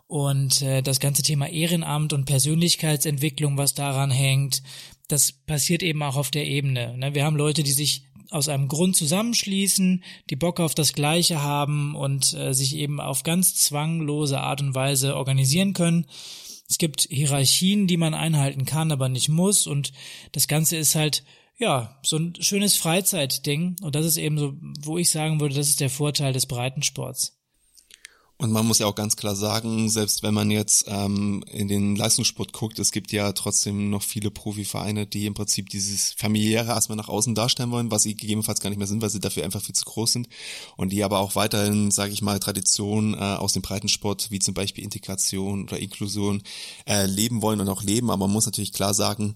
Und 0.08 0.62
äh, 0.62 0.82
das 0.82 1.00
ganze 1.00 1.22
Thema 1.22 1.48
Ehrenamt 1.48 2.12
und 2.12 2.26
Persönlichkeitsentwicklung, 2.26 3.58
was 3.58 3.74
daran 3.74 4.10
hängt, 4.10 4.62
das 5.08 5.32
passiert 5.32 5.82
eben 5.82 6.02
auch 6.02 6.16
auf 6.16 6.30
der 6.30 6.46
Ebene. 6.46 6.96
Ne? 6.96 7.14
Wir 7.14 7.24
haben 7.24 7.36
Leute, 7.36 7.62
die 7.62 7.72
sich 7.72 8.05
aus 8.30 8.48
einem 8.48 8.68
Grund 8.68 8.96
zusammenschließen, 8.96 10.02
die 10.30 10.36
Bock 10.36 10.60
auf 10.60 10.74
das 10.74 10.92
Gleiche 10.92 11.42
haben 11.42 11.94
und 11.94 12.34
äh, 12.34 12.52
sich 12.52 12.76
eben 12.76 13.00
auf 13.00 13.22
ganz 13.22 13.54
zwanglose 13.56 14.40
Art 14.40 14.60
und 14.60 14.74
Weise 14.74 15.16
organisieren 15.16 15.72
können. 15.72 16.06
Es 16.68 16.78
gibt 16.78 17.02
Hierarchien, 17.02 17.86
die 17.86 17.96
man 17.96 18.14
einhalten 18.14 18.64
kann, 18.64 18.90
aber 18.92 19.08
nicht 19.08 19.28
muss 19.28 19.66
und 19.66 19.92
das 20.32 20.48
Ganze 20.48 20.76
ist 20.76 20.94
halt 20.94 21.24
ja, 21.58 21.98
so 22.02 22.18
ein 22.18 22.34
schönes 22.40 22.76
Freizeitding. 22.76 23.76
Und 23.80 23.94
das 23.94 24.04
ist 24.04 24.18
eben 24.18 24.38
so, 24.38 24.54
wo 24.82 24.98
ich 24.98 25.10
sagen 25.10 25.40
würde, 25.40 25.54
das 25.54 25.68
ist 25.68 25.80
der 25.80 25.90
Vorteil 25.90 26.32
des 26.32 26.46
Breitensports. 26.46 27.35
Und 28.38 28.52
man 28.52 28.66
muss 28.66 28.80
ja 28.80 28.86
auch 28.86 28.94
ganz 28.94 29.16
klar 29.16 29.34
sagen, 29.34 29.88
selbst 29.88 30.22
wenn 30.22 30.34
man 30.34 30.50
jetzt 30.50 30.84
ähm, 30.88 31.42
in 31.50 31.68
den 31.68 31.96
Leistungssport 31.96 32.52
guckt, 32.52 32.78
es 32.78 32.92
gibt 32.92 33.10
ja 33.10 33.32
trotzdem 33.32 33.88
noch 33.88 34.02
viele 34.02 34.30
Profivereine, 34.30 35.06
die 35.06 35.24
im 35.24 35.32
Prinzip 35.32 35.70
dieses 35.70 36.12
familiäre 36.12 36.68
erstmal 36.68 36.96
nach 36.96 37.08
außen 37.08 37.34
darstellen 37.34 37.70
wollen, 37.70 37.90
was 37.90 38.02
sie 38.02 38.14
gegebenenfalls 38.14 38.60
gar 38.60 38.68
nicht 38.68 38.78
mehr 38.78 38.86
sind, 38.86 39.00
weil 39.00 39.08
sie 39.08 39.20
dafür 39.20 39.44
einfach 39.44 39.62
viel 39.62 39.74
zu 39.74 39.86
groß 39.86 40.12
sind. 40.12 40.28
Und 40.76 40.92
die 40.92 41.02
aber 41.02 41.20
auch 41.20 41.34
weiterhin, 41.34 41.90
sage 41.90 42.12
ich 42.12 42.20
mal, 42.20 42.38
Traditionen 42.38 43.14
äh, 43.14 43.16
aus 43.16 43.54
dem 43.54 43.62
Breitensport, 43.62 44.30
wie 44.30 44.38
zum 44.38 44.52
Beispiel 44.52 44.84
Integration 44.84 45.62
oder 45.62 45.78
Inklusion, 45.78 46.42
äh, 46.86 47.06
leben 47.06 47.40
wollen 47.40 47.60
und 47.60 47.70
auch 47.70 47.82
leben. 47.82 48.10
Aber 48.10 48.26
man 48.26 48.34
muss 48.34 48.44
natürlich 48.44 48.74
klar 48.74 48.92
sagen, 48.92 49.34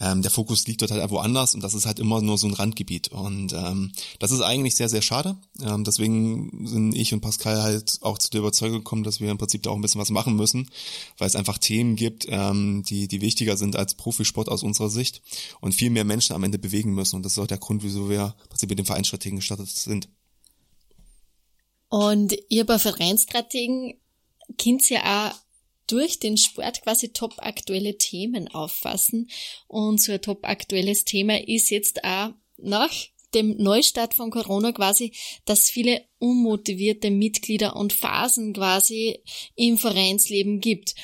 ähm, 0.00 0.20
der 0.20 0.30
Fokus 0.30 0.66
liegt 0.66 0.82
dort 0.82 0.90
halt 0.90 1.10
woanders 1.10 1.54
und 1.54 1.62
das 1.62 1.74
ist 1.74 1.86
halt 1.86 1.98
immer 1.98 2.20
nur 2.20 2.36
so 2.36 2.46
ein 2.46 2.54
Randgebiet. 2.54 3.08
Und 3.08 3.52
ähm, 3.54 3.92
das 4.18 4.30
ist 4.30 4.42
eigentlich 4.42 4.76
sehr, 4.76 4.88
sehr 4.90 5.02
schade. 5.02 5.36
Ähm, 5.62 5.84
deswegen 5.84 6.66
sind 6.66 6.94
ich 6.94 7.14
und 7.14 7.20
Pascal 7.20 7.62
halt 7.62 7.98
auch 8.02 8.18
zu 8.18 8.30
der 8.30 8.41
Überzeugung 8.42 8.78
gekommen, 8.78 9.02
dass 9.02 9.20
wir 9.20 9.30
im 9.30 9.38
Prinzip 9.38 9.62
da 9.62 9.70
auch 9.70 9.76
ein 9.76 9.80
bisschen 9.80 10.00
was 10.00 10.10
machen 10.10 10.36
müssen, 10.36 10.70
weil 11.18 11.26
es 11.26 11.36
einfach 11.36 11.58
Themen 11.58 11.96
gibt, 11.96 12.26
ähm, 12.28 12.82
die, 12.86 13.08
die 13.08 13.20
wichtiger 13.20 13.56
sind 13.56 13.76
als 13.76 13.94
Profisport 13.94 14.48
aus 14.48 14.62
unserer 14.62 14.90
Sicht 14.90 15.22
und 15.60 15.74
viel 15.74 15.90
mehr 15.90 16.04
Menschen 16.04 16.34
am 16.34 16.44
Ende 16.44 16.58
bewegen 16.58 16.94
müssen. 16.94 17.16
Und 17.16 17.24
das 17.24 17.32
ist 17.32 17.38
auch 17.38 17.46
der 17.46 17.58
Grund, 17.58 17.82
wieso 17.82 18.08
wir 18.08 18.34
im 18.42 18.48
Prinzip 18.48 18.68
mit 18.68 18.78
dem 18.78 18.86
Vereinsstrategen 18.86 19.38
gestartet 19.38 19.68
sind. 19.68 20.08
Und 21.88 22.34
ihr 22.48 22.64
bei 22.64 22.78
Vereinsstrategen 22.78 23.94
kennt 24.56 24.88
ja 24.88 25.28
auch 25.30 25.34
durch 25.86 26.18
den 26.18 26.38
Sport 26.38 26.82
quasi 26.82 27.10
top 27.10 27.34
aktuelle 27.38 27.98
Themen 27.98 28.48
auffassen. 28.48 29.28
Und 29.68 30.00
so 30.00 30.12
ein 30.12 30.22
top 30.22 30.46
aktuelles 30.48 31.04
Thema 31.04 31.46
ist 31.46 31.70
jetzt 31.70 32.02
auch 32.04 32.30
nach 32.56 32.92
dem 33.34 33.56
Neustart 33.56 34.14
von 34.14 34.30
Corona 34.30 34.72
quasi, 34.72 35.12
dass 35.44 35.70
viele 35.70 36.04
unmotivierte 36.18 37.10
Mitglieder 37.10 37.76
und 37.76 37.92
Phasen 37.92 38.52
quasi 38.52 39.18
im 39.54 39.78
Vereinsleben 39.78 40.60
gibt. 40.60 40.94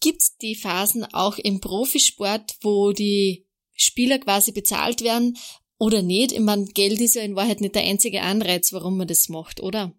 Gibt's 0.00 0.36
die 0.38 0.54
Phasen 0.54 1.04
auch 1.04 1.38
im 1.38 1.60
Profisport, 1.60 2.56
wo 2.62 2.92
die 2.92 3.46
Spieler 3.74 4.18
quasi 4.18 4.52
bezahlt 4.52 5.02
werden 5.02 5.36
oder 5.78 6.02
nicht? 6.02 6.32
Ich 6.32 6.40
meine, 6.40 6.66
Geld 6.66 7.00
ist 7.00 7.14
ja 7.14 7.22
in 7.22 7.36
Wahrheit 7.36 7.60
nicht 7.60 7.74
der 7.74 7.84
einzige 7.84 8.22
Anreiz, 8.22 8.72
warum 8.72 8.98
man 8.98 9.08
das 9.08 9.28
macht, 9.28 9.60
oder? 9.60 9.94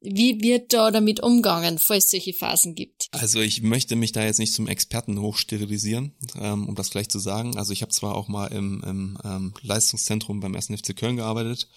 Wie 0.00 0.40
wird 0.42 0.72
da 0.72 0.90
damit 0.90 1.20
umgegangen, 1.20 1.78
falls 1.78 2.04
es 2.04 2.10
solche 2.10 2.32
Phasen 2.32 2.74
gibt? 2.74 2.97
Also 3.10 3.40
ich 3.40 3.62
möchte 3.62 3.96
mich 3.96 4.12
da 4.12 4.22
jetzt 4.22 4.38
nicht 4.38 4.52
zum 4.52 4.68
Experten 4.68 5.18
hochsterilisieren, 5.20 6.12
ähm, 6.38 6.68
um 6.68 6.74
das 6.74 6.90
gleich 6.90 7.08
zu 7.08 7.18
sagen. 7.18 7.56
Also 7.56 7.72
ich 7.72 7.80
habe 7.80 7.92
zwar 7.92 8.14
auch 8.14 8.28
mal 8.28 8.48
im, 8.48 8.82
im 8.84 9.18
ähm, 9.24 9.54
Leistungszentrum 9.62 10.40
beim 10.40 10.54
1. 10.54 10.66
FC 10.66 10.94
Köln 10.94 11.16
gearbeitet. 11.16 11.68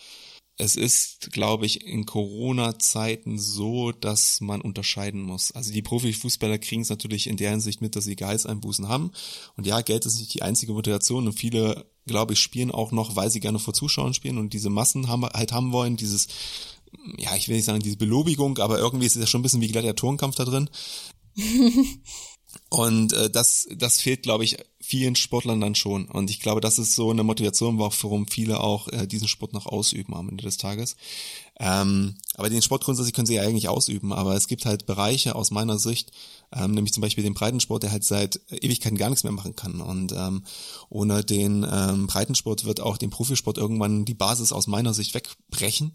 Es 0.58 0.76
ist, 0.76 1.32
glaube 1.32 1.66
ich, 1.66 1.88
in 1.88 2.06
Corona-Zeiten 2.06 3.40
so, 3.40 3.94
dass 3.94 4.42
man 4.42 4.62
unterscheiden 4.62 5.22
muss. 5.22 5.54
Also 5.54 5.72
die 5.72 5.82
Profifußballer 5.82 6.58
kriegen 6.60 6.82
es 6.82 6.90
natürlich 6.90 7.28
in 7.28 7.38
der 7.38 7.52
Hinsicht 7.52 7.82
mit, 7.82 7.96
dass 7.96 8.04
sie 8.04 8.18
Gehaltseinbußen 8.18 8.90
haben. 8.90 9.12
Und 9.56 9.66
ja, 9.66 9.80
Geld 9.82 10.06
ist 10.06 10.20
nicht 10.20 10.34
die 10.34 10.42
einzige 10.42 10.74
Motivation 10.74 11.28
und 11.28 11.34
viele, 11.34 11.90
glaube 12.06 12.34
ich, 12.34 12.40
spielen 12.40 12.72
auch 12.72 12.92
noch, 12.92 13.16
weil 13.16 13.32
sie 13.32 13.40
gerne 13.40 13.58
vor 13.58 13.74
Zuschauern 13.74 14.14
spielen 14.14 14.38
und 14.38 14.52
diese 14.52 14.70
Massen 14.70 15.08
haben, 15.08 15.24
halt 15.24 15.54
haben 15.54 15.72
wollen, 15.72 15.96
dieses 15.96 16.28
ja, 17.18 17.36
ich 17.36 17.48
will 17.48 17.56
nicht 17.56 17.66
sagen 17.66 17.82
diese 17.82 17.98
Belobigung, 17.98 18.58
aber 18.58 18.78
irgendwie 18.78 19.06
ist 19.06 19.16
es 19.16 19.22
ja 19.22 19.28
schon 19.28 19.40
ein 19.40 19.44
bisschen 19.44 19.62
wie 19.62 19.70
Gladiatorenkampf 19.70 20.36
da 20.36 20.46
drin. 20.46 20.70
Und 22.70 23.14
äh, 23.14 23.30
das, 23.30 23.68
das 23.76 24.00
fehlt, 24.00 24.24
glaube 24.24 24.44
ich, 24.44 24.58
vielen 24.80 25.16
Sportlern 25.16 25.62
dann 25.62 25.76
schon. 25.76 26.06
Und 26.06 26.30
ich 26.30 26.40
glaube, 26.40 26.62
das 26.62 26.80
ist 26.80 26.96
so 26.96 27.12
eine 27.12 27.24
Motivation, 27.24 27.80
warum 27.80 28.28
viele 28.28 28.60
auch 28.60 28.88
äh, 28.90 29.08
diesen 29.08 29.28
Sport 29.28 29.54
noch 29.54 29.66
ausüben 29.66 30.14
am 30.16 30.30
Ende 30.30 30.44
des 30.44 30.58
Tages. 30.58 30.96
Ähm, 31.60 32.16
aber 32.36 32.50
den 32.50 32.62
Sport 32.62 32.84
grundsätzlich 32.84 33.14
können 33.14 33.28
sie 33.28 33.36
ja 33.36 33.44
eigentlich 33.44 33.70
ausüben. 33.70 34.12
Aber 34.12 34.36
es 34.36 34.48
gibt 34.48 34.66
halt 34.66 34.86
Bereiche 34.86 35.36
aus 35.36 35.52
meiner 35.52 35.80
Sicht, 35.80 36.12
ähm, 36.52 36.72
nämlich 36.72 36.94
zum 36.94 37.02
Beispiel 37.02 37.24
den 37.24 37.34
Breitensport, 37.34 37.84
der 37.84 37.92
halt 37.92 38.04
seit 38.04 38.40
Ewigkeiten 38.50 38.98
gar 38.98 39.10
nichts 39.10 39.24
mehr 39.24 39.34
machen 39.34 39.56
kann. 39.56 39.80
Und 39.80 40.12
ähm, 40.14 40.44
ohne 40.90 41.24
den 41.24 41.66
ähm, 41.70 42.08
Breitensport 42.08 42.66
wird 42.66 42.82
auch 42.82 42.98
dem 42.98 43.12
Profisport 43.12 43.58
irgendwann 43.58 44.06
die 44.06 44.14
Basis 44.14 44.52
aus 44.52 44.68
meiner 44.68 44.94
Sicht 44.94 45.14
wegbrechen, 45.14 45.94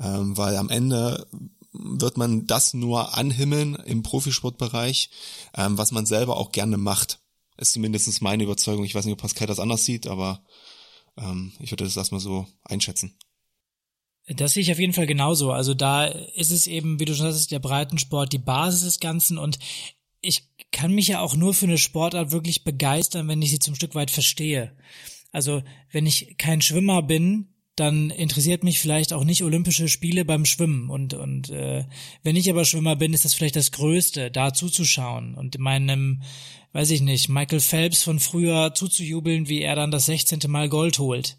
ähm, 0.00 0.36
weil 0.36 0.56
am 0.56 0.68
Ende 0.68 1.26
wird 1.74 2.16
man 2.16 2.46
das 2.46 2.72
nur 2.72 3.16
anhimmeln 3.18 3.74
im 3.74 4.02
Profisportbereich, 4.02 5.10
ähm, 5.54 5.76
was 5.76 5.92
man 5.92 6.06
selber 6.06 6.36
auch 6.36 6.52
gerne 6.52 6.78
macht. 6.78 7.20
Ist 7.56 7.72
zumindest 7.72 8.22
meine 8.22 8.44
Überzeugung. 8.44 8.84
Ich 8.84 8.94
weiß 8.94 9.04
nicht, 9.04 9.12
ob 9.12 9.20
Pascal 9.20 9.46
das 9.46 9.60
anders 9.60 9.84
sieht, 9.84 10.06
aber 10.06 10.42
ähm, 11.16 11.52
ich 11.58 11.70
würde 11.70 11.84
das 11.84 11.96
erstmal 11.96 12.20
so 12.20 12.46
einschätzen. 12.64 13.16
Das 14.26 14.54
sehe 14.54 14.62
ich 14.62 14.72
auf 14.72 14.78
jeden 14.78 14.94
Fall 14.94 15.06
genauso. 15.06 15.52
Also 15.52 15.74
da 15.74 16.06
ist 16.06 16.50
es 16.50 16.66
eben, 16.66 16.98
wie 16.98 17.04
du 17.04 17.14
schon 17.14 17.30
sagst, 17.30 17.50
der 17.50 17.58
Breitensport 17.58 18.32
die 18.32 18.38
Basis 18.38 18.82
des 18.82 19.00
Ganzen 19.00 19.36
und 19.36 19.58
ich 20.20 20.48
kann 20.72 20.92
mich 20.92 21.08
ja 21.08 21.20
auch 21.20 21.36
nur 21.36 21.52
für 21.52 21.66
eine 21.66 21.76
Sportart 21.76 22.32
wirklich 22.32 22.64
begeistern, 22.64 23.28
wenn 23.28 23.42
ich 23.42 23.50
sie 23.50 23.58
zum 23.58 23.74
Stück 23.74 23.94
weit 23.94 24.10
verstehe. 24.10 24.74
Also 25.30 25.62
wenn 25.92 26.06
ich 26.06 26.36
kein 26.38 26.62
Schwimmer 26.62 27.02
bin, 27.02 27.53
dann 27.76 28.10
interessiert 28.10 28.62
mich 28.62 28.78
vielleicht 28.78 29.12
auch 29.12 29.24
nicht 29.24 29.42
Olympische 29.42 29.88
Spiele 29.88 30.24
beim 30.24 30.44
Schwimmen. 30.44 30.90
Und, 30.90 31.14
und 31.14 31.50
äh, 31.50 31.84
wenn 32.22 32.36
ich 32.36 32.48
aber 32.48 32.64
Schwimmer 32.64 32.96
bin, 32.96 33.12
ist 33.12 33.24
das 33.24 33.34
vielleicht 33.34 33.56
das 33.56 33.72
Größte, 33.72 34.30
da 34.30 34.52
zuzuschauen 34.52 35.34
und 35.34 35.58
meinem, 35.58 36.22
weiß 36.72 36.90
ich 36.90 37.00
nicht, 37.00 37.28
Michael 37.28 37.60
Phelps 37.60 38.02
von 38.02 38.20
früher 38.20 38.74
zuzujubeln, 38.74 39.48
wie 39.48 39.62
er 39.62 39.74
dann 39.74 39.90
das 39.90 40.06
16. 40.06 40.40
Mal 40.46 40.68
Gold 40.68 40.98
holt. 40.98 41.36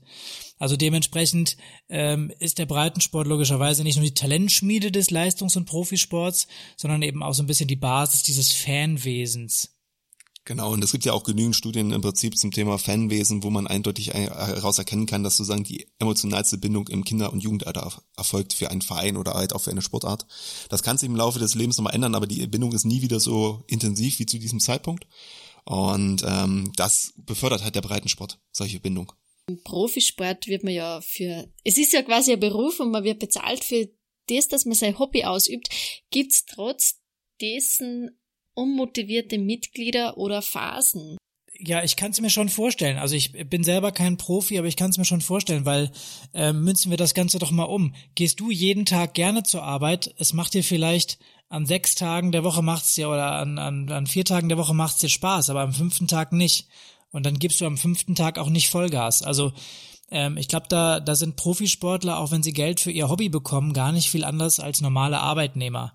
Also 0.58 0.78
dementsprechend 0.78 1.58
ähm, 1.90 2.32
ist 2.40 2.60
der 2.60 2.66
Breitensport 2.66 3.28
logischerweise 3.28 3.84
nicht 3.84 3.98
nur 3.98 4.06
die 4.06 4.14
Talentschmiede 4.14 4.92
des 4.92 5.12
Leistungs- 5.12 5.58
und 5.58 5.66
Profisports, 5.66 6.48
sondern 6.78 7.02
eben 7.02 7.24
auch 7.24 7.34
so 7.34 7.44
ein 7.44 7.48
bisschen 7.48 7.68
die 7.68 7.76
Basis 7.76 8.24
dieses 8.24 8.54
Fanwesens. 8.54 9.75
Genau, 10.48 10.72
und 10.74 10.84
es 10.84 10.92
gibt 10.92 11.06
ja 11.06 11.14
auch 11.14 11.24
genügend 11.24 11.56
Studien 11.56 11.92
im 11.92 12.02
Prinzip 12.02 12.38
zum 12.38 12.52
Thema 12.52 12.78
Fanwesen, 12.78 13.42
wo 13.42 13.50
man 13.50 13.66
eindeutig 13.66 14.14
heraus 14.14 14.78
erkennen 14.78 15.08
kann, 15.08 15.24
dass 15.24 15.38
sozusagen 15.38 15.64
die 15.64 15.88
emotionalste 15.98 16.60
Bindung 16.60 16.88
im 16.88 17.04
Kinder- 17.04 17.34
und 17.34 17.42
Jugendalter 17.42 17.92
erfolgt 18.16 18.54
für 18.54 18.70
einen 18.70 18.84
Verein 18.84 19.18
oder 19.18 19.34
halt 19.34 19.54
auch 19.54 19.62
für 19.62 19.72
eine 19.72 19.82
Sportart. 19.82 20.28
Das 20.70 20.84
kann 20.84 21.00
sich 21.00 21.10
im 21.10 21.16
Laufe 21.16 21.40
des 21.40 21.56
Lebens 21.56 21.78
nochmal 21.78 21.96
ändern, 21.96 22.14
aber 22.14 22.28
die 22.28 22.46
Bindung 22.46 22.74
ist 22.74 22.86
nie 22.86 23.02
wieder 23.02 23.20
so 23.20 23.64
intensiv 23.66 24.20
wie 24.20 24.28
zu 24.28 24.38
diesem 24.38 24.60
Zeitpunkt. 24.60 25.08
Und 25.64 26.24
ähm, 26.24 26.72
das 26.76 27.14
befördert 27.18 27.64
halt 27.64 27.74
der 27.74 27.82
Breitensport, 27.82 28.40
solche 28.52 28.80
Bindung. 28.80 29.12
Im 29.48 29.64
Profisport 29.64 30.46
wird 30.46 30.64
man 30.64 30.74
ja 30.74 31.02
für, 31.02 31.50
es 31.64 31.80
ist 31.80 31.92
ja 31.92 32.04
quasi 32.04 32.34
ein 32.34 32.40
Beruf 32.40 32.80
und 32.80 32.92
man 32.92 33.04
wird 33.04 33.18
bezahlt 33.18 33.64
für 33.64 33.90
das, 34.30 34.48
dass 34.48 34.66
man 34.66 34.76
sein 34.76 35.00
Hobby 35.00 35.24
ausübt. 35.24 35.70
Gibt's 36.12 36.46
trotz 36.46 37.02
dessen 37.42 38.12
unmotivierte 38.56 39.38
Mitglieder 39.38 40.18
oder 40.18 40.42
Phasen? 40.42 41.18
Ja, 41.58 41.84
ich 41.84 41.96
kann 41.96 42.12
es 42.12 42.20
mir 42.20 42.30
schon 42.30 42.50
vorstellen. 42.50 42.98
Also 42.98 43.16
ich 43.16 43.32
bin 43.32 43.64
selber 43.64 43.92
kein 43.92 44.18
Profi, 44.18 44.58
aber 44.58 44.68
ich 44.68 44.76
kann 44.76 44.90
es 44.90 44.98
mir 44.98 45.06
schon 45.06 45.22
vorstellen, 45.22 45.66
weil 45.66 45.92
äh, 46.34 46.52
münzen 46.52 46.90
wir 46.90 46.98
das 46.98 47.14
Ganze 47.14 47.40
doch 47.40 47.52
mal 47.52 47.64
um. 47.64 47.96
Gehst 48.16 48.40
du 48.40 48.52
jeden 48.52 48.86
Tag 48.86 49.14
gerne 49.14 49.44
zur 49.44 49.64
Arbeit? 49.64 50.14
Es 50.18 50.34
macht 50.34 50.54
dir 50.54 50.64
vielleicht 50.64 51.18
an 51.48 51.66
sechs 51.66 51.96
Tagen 51.96 52.32
der 52.32 52.44
Woche 52.44 52.62
macht's 52.62 52.96
dir 52.96 53.08
oder 53.08 53.34
an, 53.34 53.58
an, 53.58 53.90
an 53.90 54.08
vier 54.08 54.26
Tagen 54.26 54.50
der 54.50 54.58
Woche 54.58 54.74
macht's 54.74 55.00
dir 55.00 55.10
Spaß, 55.10 55.50
aber 55.50 55.62
am 55.62 55.74
fünften 55.74 56.08
Tag 56.08 56.34
nicht. 56.34 56.68
Und 57.12 57.26
dann 57.26 57.40
gibst 57.40 57.62
du 57.62 57.66
am 57.66 57.78
fünften 57.78 58.16
Tag 58.16 58.38
auch 58.38 58.50
nicht 58.50 58.70
Vollgas. 58.70 59.22
Also 59.22 59.54
ähm, 60.12 60.38
ich 60.38 60.50
glaube, 60.50 60.66
da, 60.68 61.00
da 61.00 61.16
sind 61.16 61.38
Profisportler, 61.38 62.20
auch 62.20 62.32
wenn 62.32 62.44
sie 62.44 62.54
Geld 62.54 62.82
für 62.82 62.92
ihr 62.92 63.10
Hobby 63.10 63.30
bekommen, 63.30 63.74
gar 63.74 63.92
nicht 63.92 64.10
viel 64.10 64.26
anders 64.26 64.60
als 64.60 64.82
normale 64.82 65.20
Arbeitnehmer. 65.20 65.94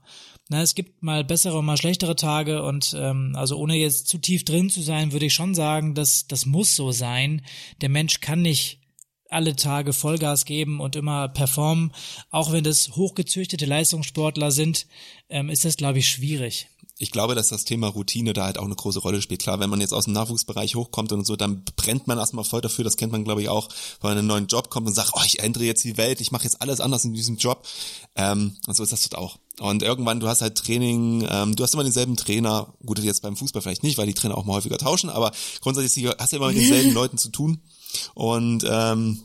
Na, 0.53 0.63
es 0.63 0.75
gibt 0.75 1.01
mal 1.01 1.23
bessere 1.23 1.59
und 1.59 1.65
mal 1.65 1.77
schlechtere 1.77 2.17
Tage 2.17 2.65
und 2.65 2.93
ähm, 2.99 3.35
also 3.37 3.57
ohne 3.57 3.77
jetzt 3.77 4.09
zu 4.09 4.19
tief 4.19 4.45
drin 4.45 4.69
zu 4.69 4.83
sein, 4.83 5.13
würde 5.13 5.27
ich 5.27 5.33
schon 5.33 5.55
sagen, 5.55 5.95
dass 5.95 6.27
das 6.27 6.45
muss 6.45 6.75
so 6.75 6.91
sein. 6.91 7.43
Der 7.83 7.89
Mensch 7.89 8.21
kann 8.21 8.43
nicht 8.43 8.81
alle 9.29 9.55
Tage 9.55 9.93
Vollgas 9.93 10.45
geben 10.45 10.81
und 10.81 10.97
immer 10.97 11.29
performen. 11.29 11.93
Auch 12.31 12.51
wenn 12.51 12.65
das 12.65 12.97
hochgezüchtete 12.97 13.65
Leistungssportler 13.65 14.51
sind, 14.51 14.89
ähm, 15.29 15.51
ist 15.51 15.65
das, 15.65 15.77
glaube 15.77 16.01
ich, 16.01 16.09
schwierig 16.09 16.67
ich 17.01 17.11
glaube, 17.11 17.35
dass 17.35 17.49
das 17.49 17.65
Thema 17.65 17.89
Routine 17.89 18.35
da 18.35 18.45
halt 18.45 18.59
auch 18.59 18.67
eine 18.67 18.75
große 18.75 18.99
Rolle 18.99 19.23
spielt. 19.23 19.41
Klar, 19.41 19.59
wenn 19.59 19.71
man 19.71 19.81
jetzt 19.81 19.95
aus 19.95 20.05
dem 20.05 20.13
Nachwuchsbereich 20.13 20.75
hochkommt 20.75 21.13
und 21.13 21.27
so, 21.27 21.35
dann 21.35 21.65
brennt 21.75 22.07
man 22.07 22.19
erstmal 22.19 22.45
voll 22.45 22.61
dafür. 22.61 22.85
Das 22.85 22.99
kennt 22.99 23.11
man, 23.11 23.25
glaube 23.25 23.41
ich, 23.41 23.49
auch, 23.49 23.69
wenn 24.03 24.11
man 24.11 24.13
in 24.13 24.19
einen 24.19 24.29
neuen 24.29 24.47
Job 24.49 24.69
kommt 24.69 24.87
und 24.87 24.93
sagt, 24.93 25.13
oh, 25.15 25.23
ich 25.25 25.39
ändere 25.39 25.65
jetzt 25.65 25.83
die 25.83 25.97
Welt, 25.97 26.21
ich 26.21 26.31
mache 26.31 26.45
jetzt 26.45 26.61
alles 26.61 26.79
anders 26.79 27.07
in 27.07 27.15
diesem 27.15 27.39
Job. 27.39 27.67
Ähm, 28.17 28.55
und 28.67 28.77
so 28.77 28.83
ist 28.83 28.93
das 28.93 29.09
dort 29.09 29.19
auch. 29.19 29.39
Und 29.61 29.83
irgendwann, 29.83 30.21
du 30.21 30.29
hast 30.29 30.43
halt 30.43 30.59
Training, 30.59 31.27
ähm, 31.27 31.57
du 31.57 31.65
hast 31.65 31.73
immer 31.73 31.85
denselben 31.85 32.17
Trainer, 32.17 32.75
gut, 32.85 32.99
jetzt 32.99 33.23
beim 33.23 33.35
Fußball 33.35 33.63
vielleicht 33.63 33.83
nicht, 33.83 33.97
weil 33.97 34.07
die 34.07 34.15
Trainer 34.15 34.37
auch 34.37 34.45
mal 34.45 34.53
häufiger 34.53 34.77
tauschen, 34.77 35.09
aber 35.09 35.33
grundsätzlich 35.63 36.07
hast 36.19 36.33
du 36.33 36.37
immer 36.37 36.49
mit 36.49 36.59
denselben 36.59 36.93
Leuten 36.95 37.17
zu 37.17 37.31
tun. 37.31 37.63
Und 38.13 38.63
ähm, 38.69 39.23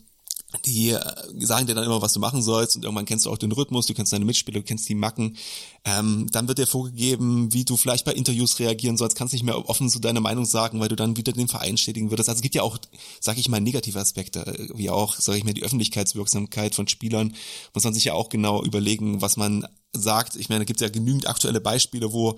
die 0.66 0.92
äh, 0.92 1.00
sagen 1.40 1.68
dir 1.68 1.75
dann 1.75 1.84
immer, 1.84 2.02
was 2.02 2.14
du 2.14 2.20
machen 2.20 2.42
sollst 2.42 2.75
und 2.75 2.84
irgendwann 2.84 3.06
kennst 3.06 3.25
du 3.25 3.32
auch 3.32 3.38
den 3.38 3.52
Rhythmus, 3.52 3.88
du 3.88 3.94
kennst 3.94 4.14
deine 4.14 4.25
Mitspieler, 4.25 4.60
du 4.60 4.66
kennst 4.66 4.88
die 4.88 4.96
Macken. 4.96 5.38
Ähm, 5.84 6.28
dann 6.32 6.48
wird 6.48 6.58
dir 6.58 6.68
vorgegeben, 6.68 7.54
wie 7.54 7.66
du 7.66 7.78
vielleicht 7.78 8.06
bei 8.06 8.14
Interviews 8.14 8.60
reagieren 8.60 8.98
sollst, 8.98 9.18
kannst 9.18 9.34
nicht 9.34 9.44
mehr 9.44 9.70
offen 9.70 9.90
zu 9.90 10.00
deiner 10.00 10.22
Meinung 10.22 10.46
sagen, 10.46 10.80
weil 10.80 10.88
du 10.88 10.96
dann 10.96 11.18
wieder 11.18 11.34
den 11.34 11.48
Verein 11.48 11.78
stetigen 11.78 12.10
würdest. 12.10 12.30
Also 12.30 12.40
es 12.40 12.44
gibt 12.44 12.56
ja 12.56 12.62
auch, 12.62 12.78
sag 13.20 13.38
ich 13.38 13.50
mal, 13.50 13.62
negative 13.62 14.00
Aspekte, 14.00 14.70
wie 14.74 14.90
auch, 14.90 15.16
sag 15.16 15.36
ich 15.36 15.44
mal, 15.44 15.54
die 15.54 15.64
Öffentlichkeitswirksamkeit 15.64 16.75
von 16.75 16.88
Spielern. 16.88 17.36
Muss 17.74 17.84
man 17.84 17.94
sich 17.94 18.06
ja 18.06 18.14
auch 18.14 18.30
genau 18.30 18.64
überlegen, 18.64 19.22
was 19.22 19.38
man 19.38 19.68
sagt. 19.94 20.36
Ich 20.36 20.50
meine, 20.50 20.60
da 20.60 20.66
gibt 20.66 20.82
es 20.82 20.86
ja 20.86 20.90
genügend 20.90 21.28
aktuelle 21.28 21.62
Beispiele, 21.62 22.12
wo 22.14 22.36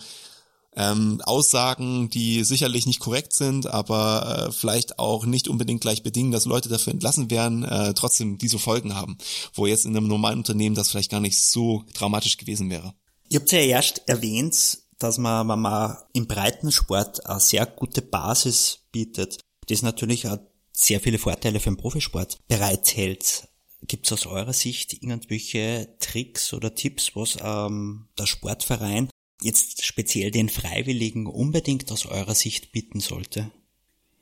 ähm, 0.77 1.19
Aussagen, 1.23 2.09
die 2.09 2.43
sicherlich 2.43 2.85
nicht 2.85 2.99
korrekt 2.99 3.33
sind, 3.33 3.65
aber 3.65 4.47
äh, 4.47 4.51
vielleicht 4.51 4.99
auch 4.99 5.25
nicht 5.25 5.47
unbedingt 5.47 5.81
gleich 5.81 6.03
bedingen, 6.03 6.31
dass 6.31 6.45
Leute 6.45 6.69
dafür 6.69 6.93
entlassen 6.93 7.31
werden, 7.31 7.63
äh, 7.63 7.95
trotzdem 7.95 8.37
diese 8.37 8.59
Folgen 8.59 8.93
haben, 8.93 9.17
wo 9.53 9.65
jetzt 9.65 9.85
in 9.85 9.97
einem 9.97 10.07
normalen 10.07 10.37
Unternehmen 10.37 10.75
das 10.75 10.89
vielleicht 10.89 11.11
gar 11.11 11.19
nicht 11.19 11.41
so 11.41 11.83
dramatisch 11.95 12.37
gewesen 12.37 12.69
wäre. 12.69 12.93
Ihr 13.29 13.39
habt 13.39 13.51
ja 13.51 13.59
erst 13.59 14.03
erwähnt, 14.07 14.77
dass 14.99 15.17
man, 15.17 15.47
wenn 15.47 15.59
man 15.59 15.97
im 16.13 16.27
Breitensport 16.27 17.25
eine 17.25 17.39
sehr 17.39 17.65
gute 17.65 18.03
Basis 18.03 18.79
bietet, 18.91 19.39
das 19.67 19.81
natürlich 19.81 20.27
auch 20.27 20.39
sehr 20.71 21.01
viele 21.01 21.17
Vorteile 21.17 21.59
für 21.59 21.71
den 21.71 21.77
Profisport 21.77 22.37
bereithält. 22.47 23.47
Gibt 23.81 24.05
es 24.05 24.13
aus 24.13 24.25
eurer 24.27 24.53
Sicht 24.53 24.93
irgendwelche 24.93 25.95
Tricks 25.99 26.53
oder 26.53 26.75
Tipps, 26.75 27.15
was 27.15 27.37
ähm, 27.41 28.07
der 28.17 28.27
Sportverein 28.27 29.09
jetzt 29.41 29.85
speziell 29.85 30.31
den 30.31 30.49
Freiwilligen 30.49 31.27
unbedingt 31.27 31.91
aus 31.91 32.05
eurer 32.05 32.35
Sicht 32.35 32.71
bieten 32.71 32.99
sollte? 32.99 33.51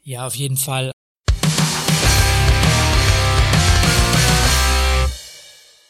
Ja, 0.04 0.28
auf 0.28 0.36
jeden 0.36 0.58
Fall. 0.58 0.92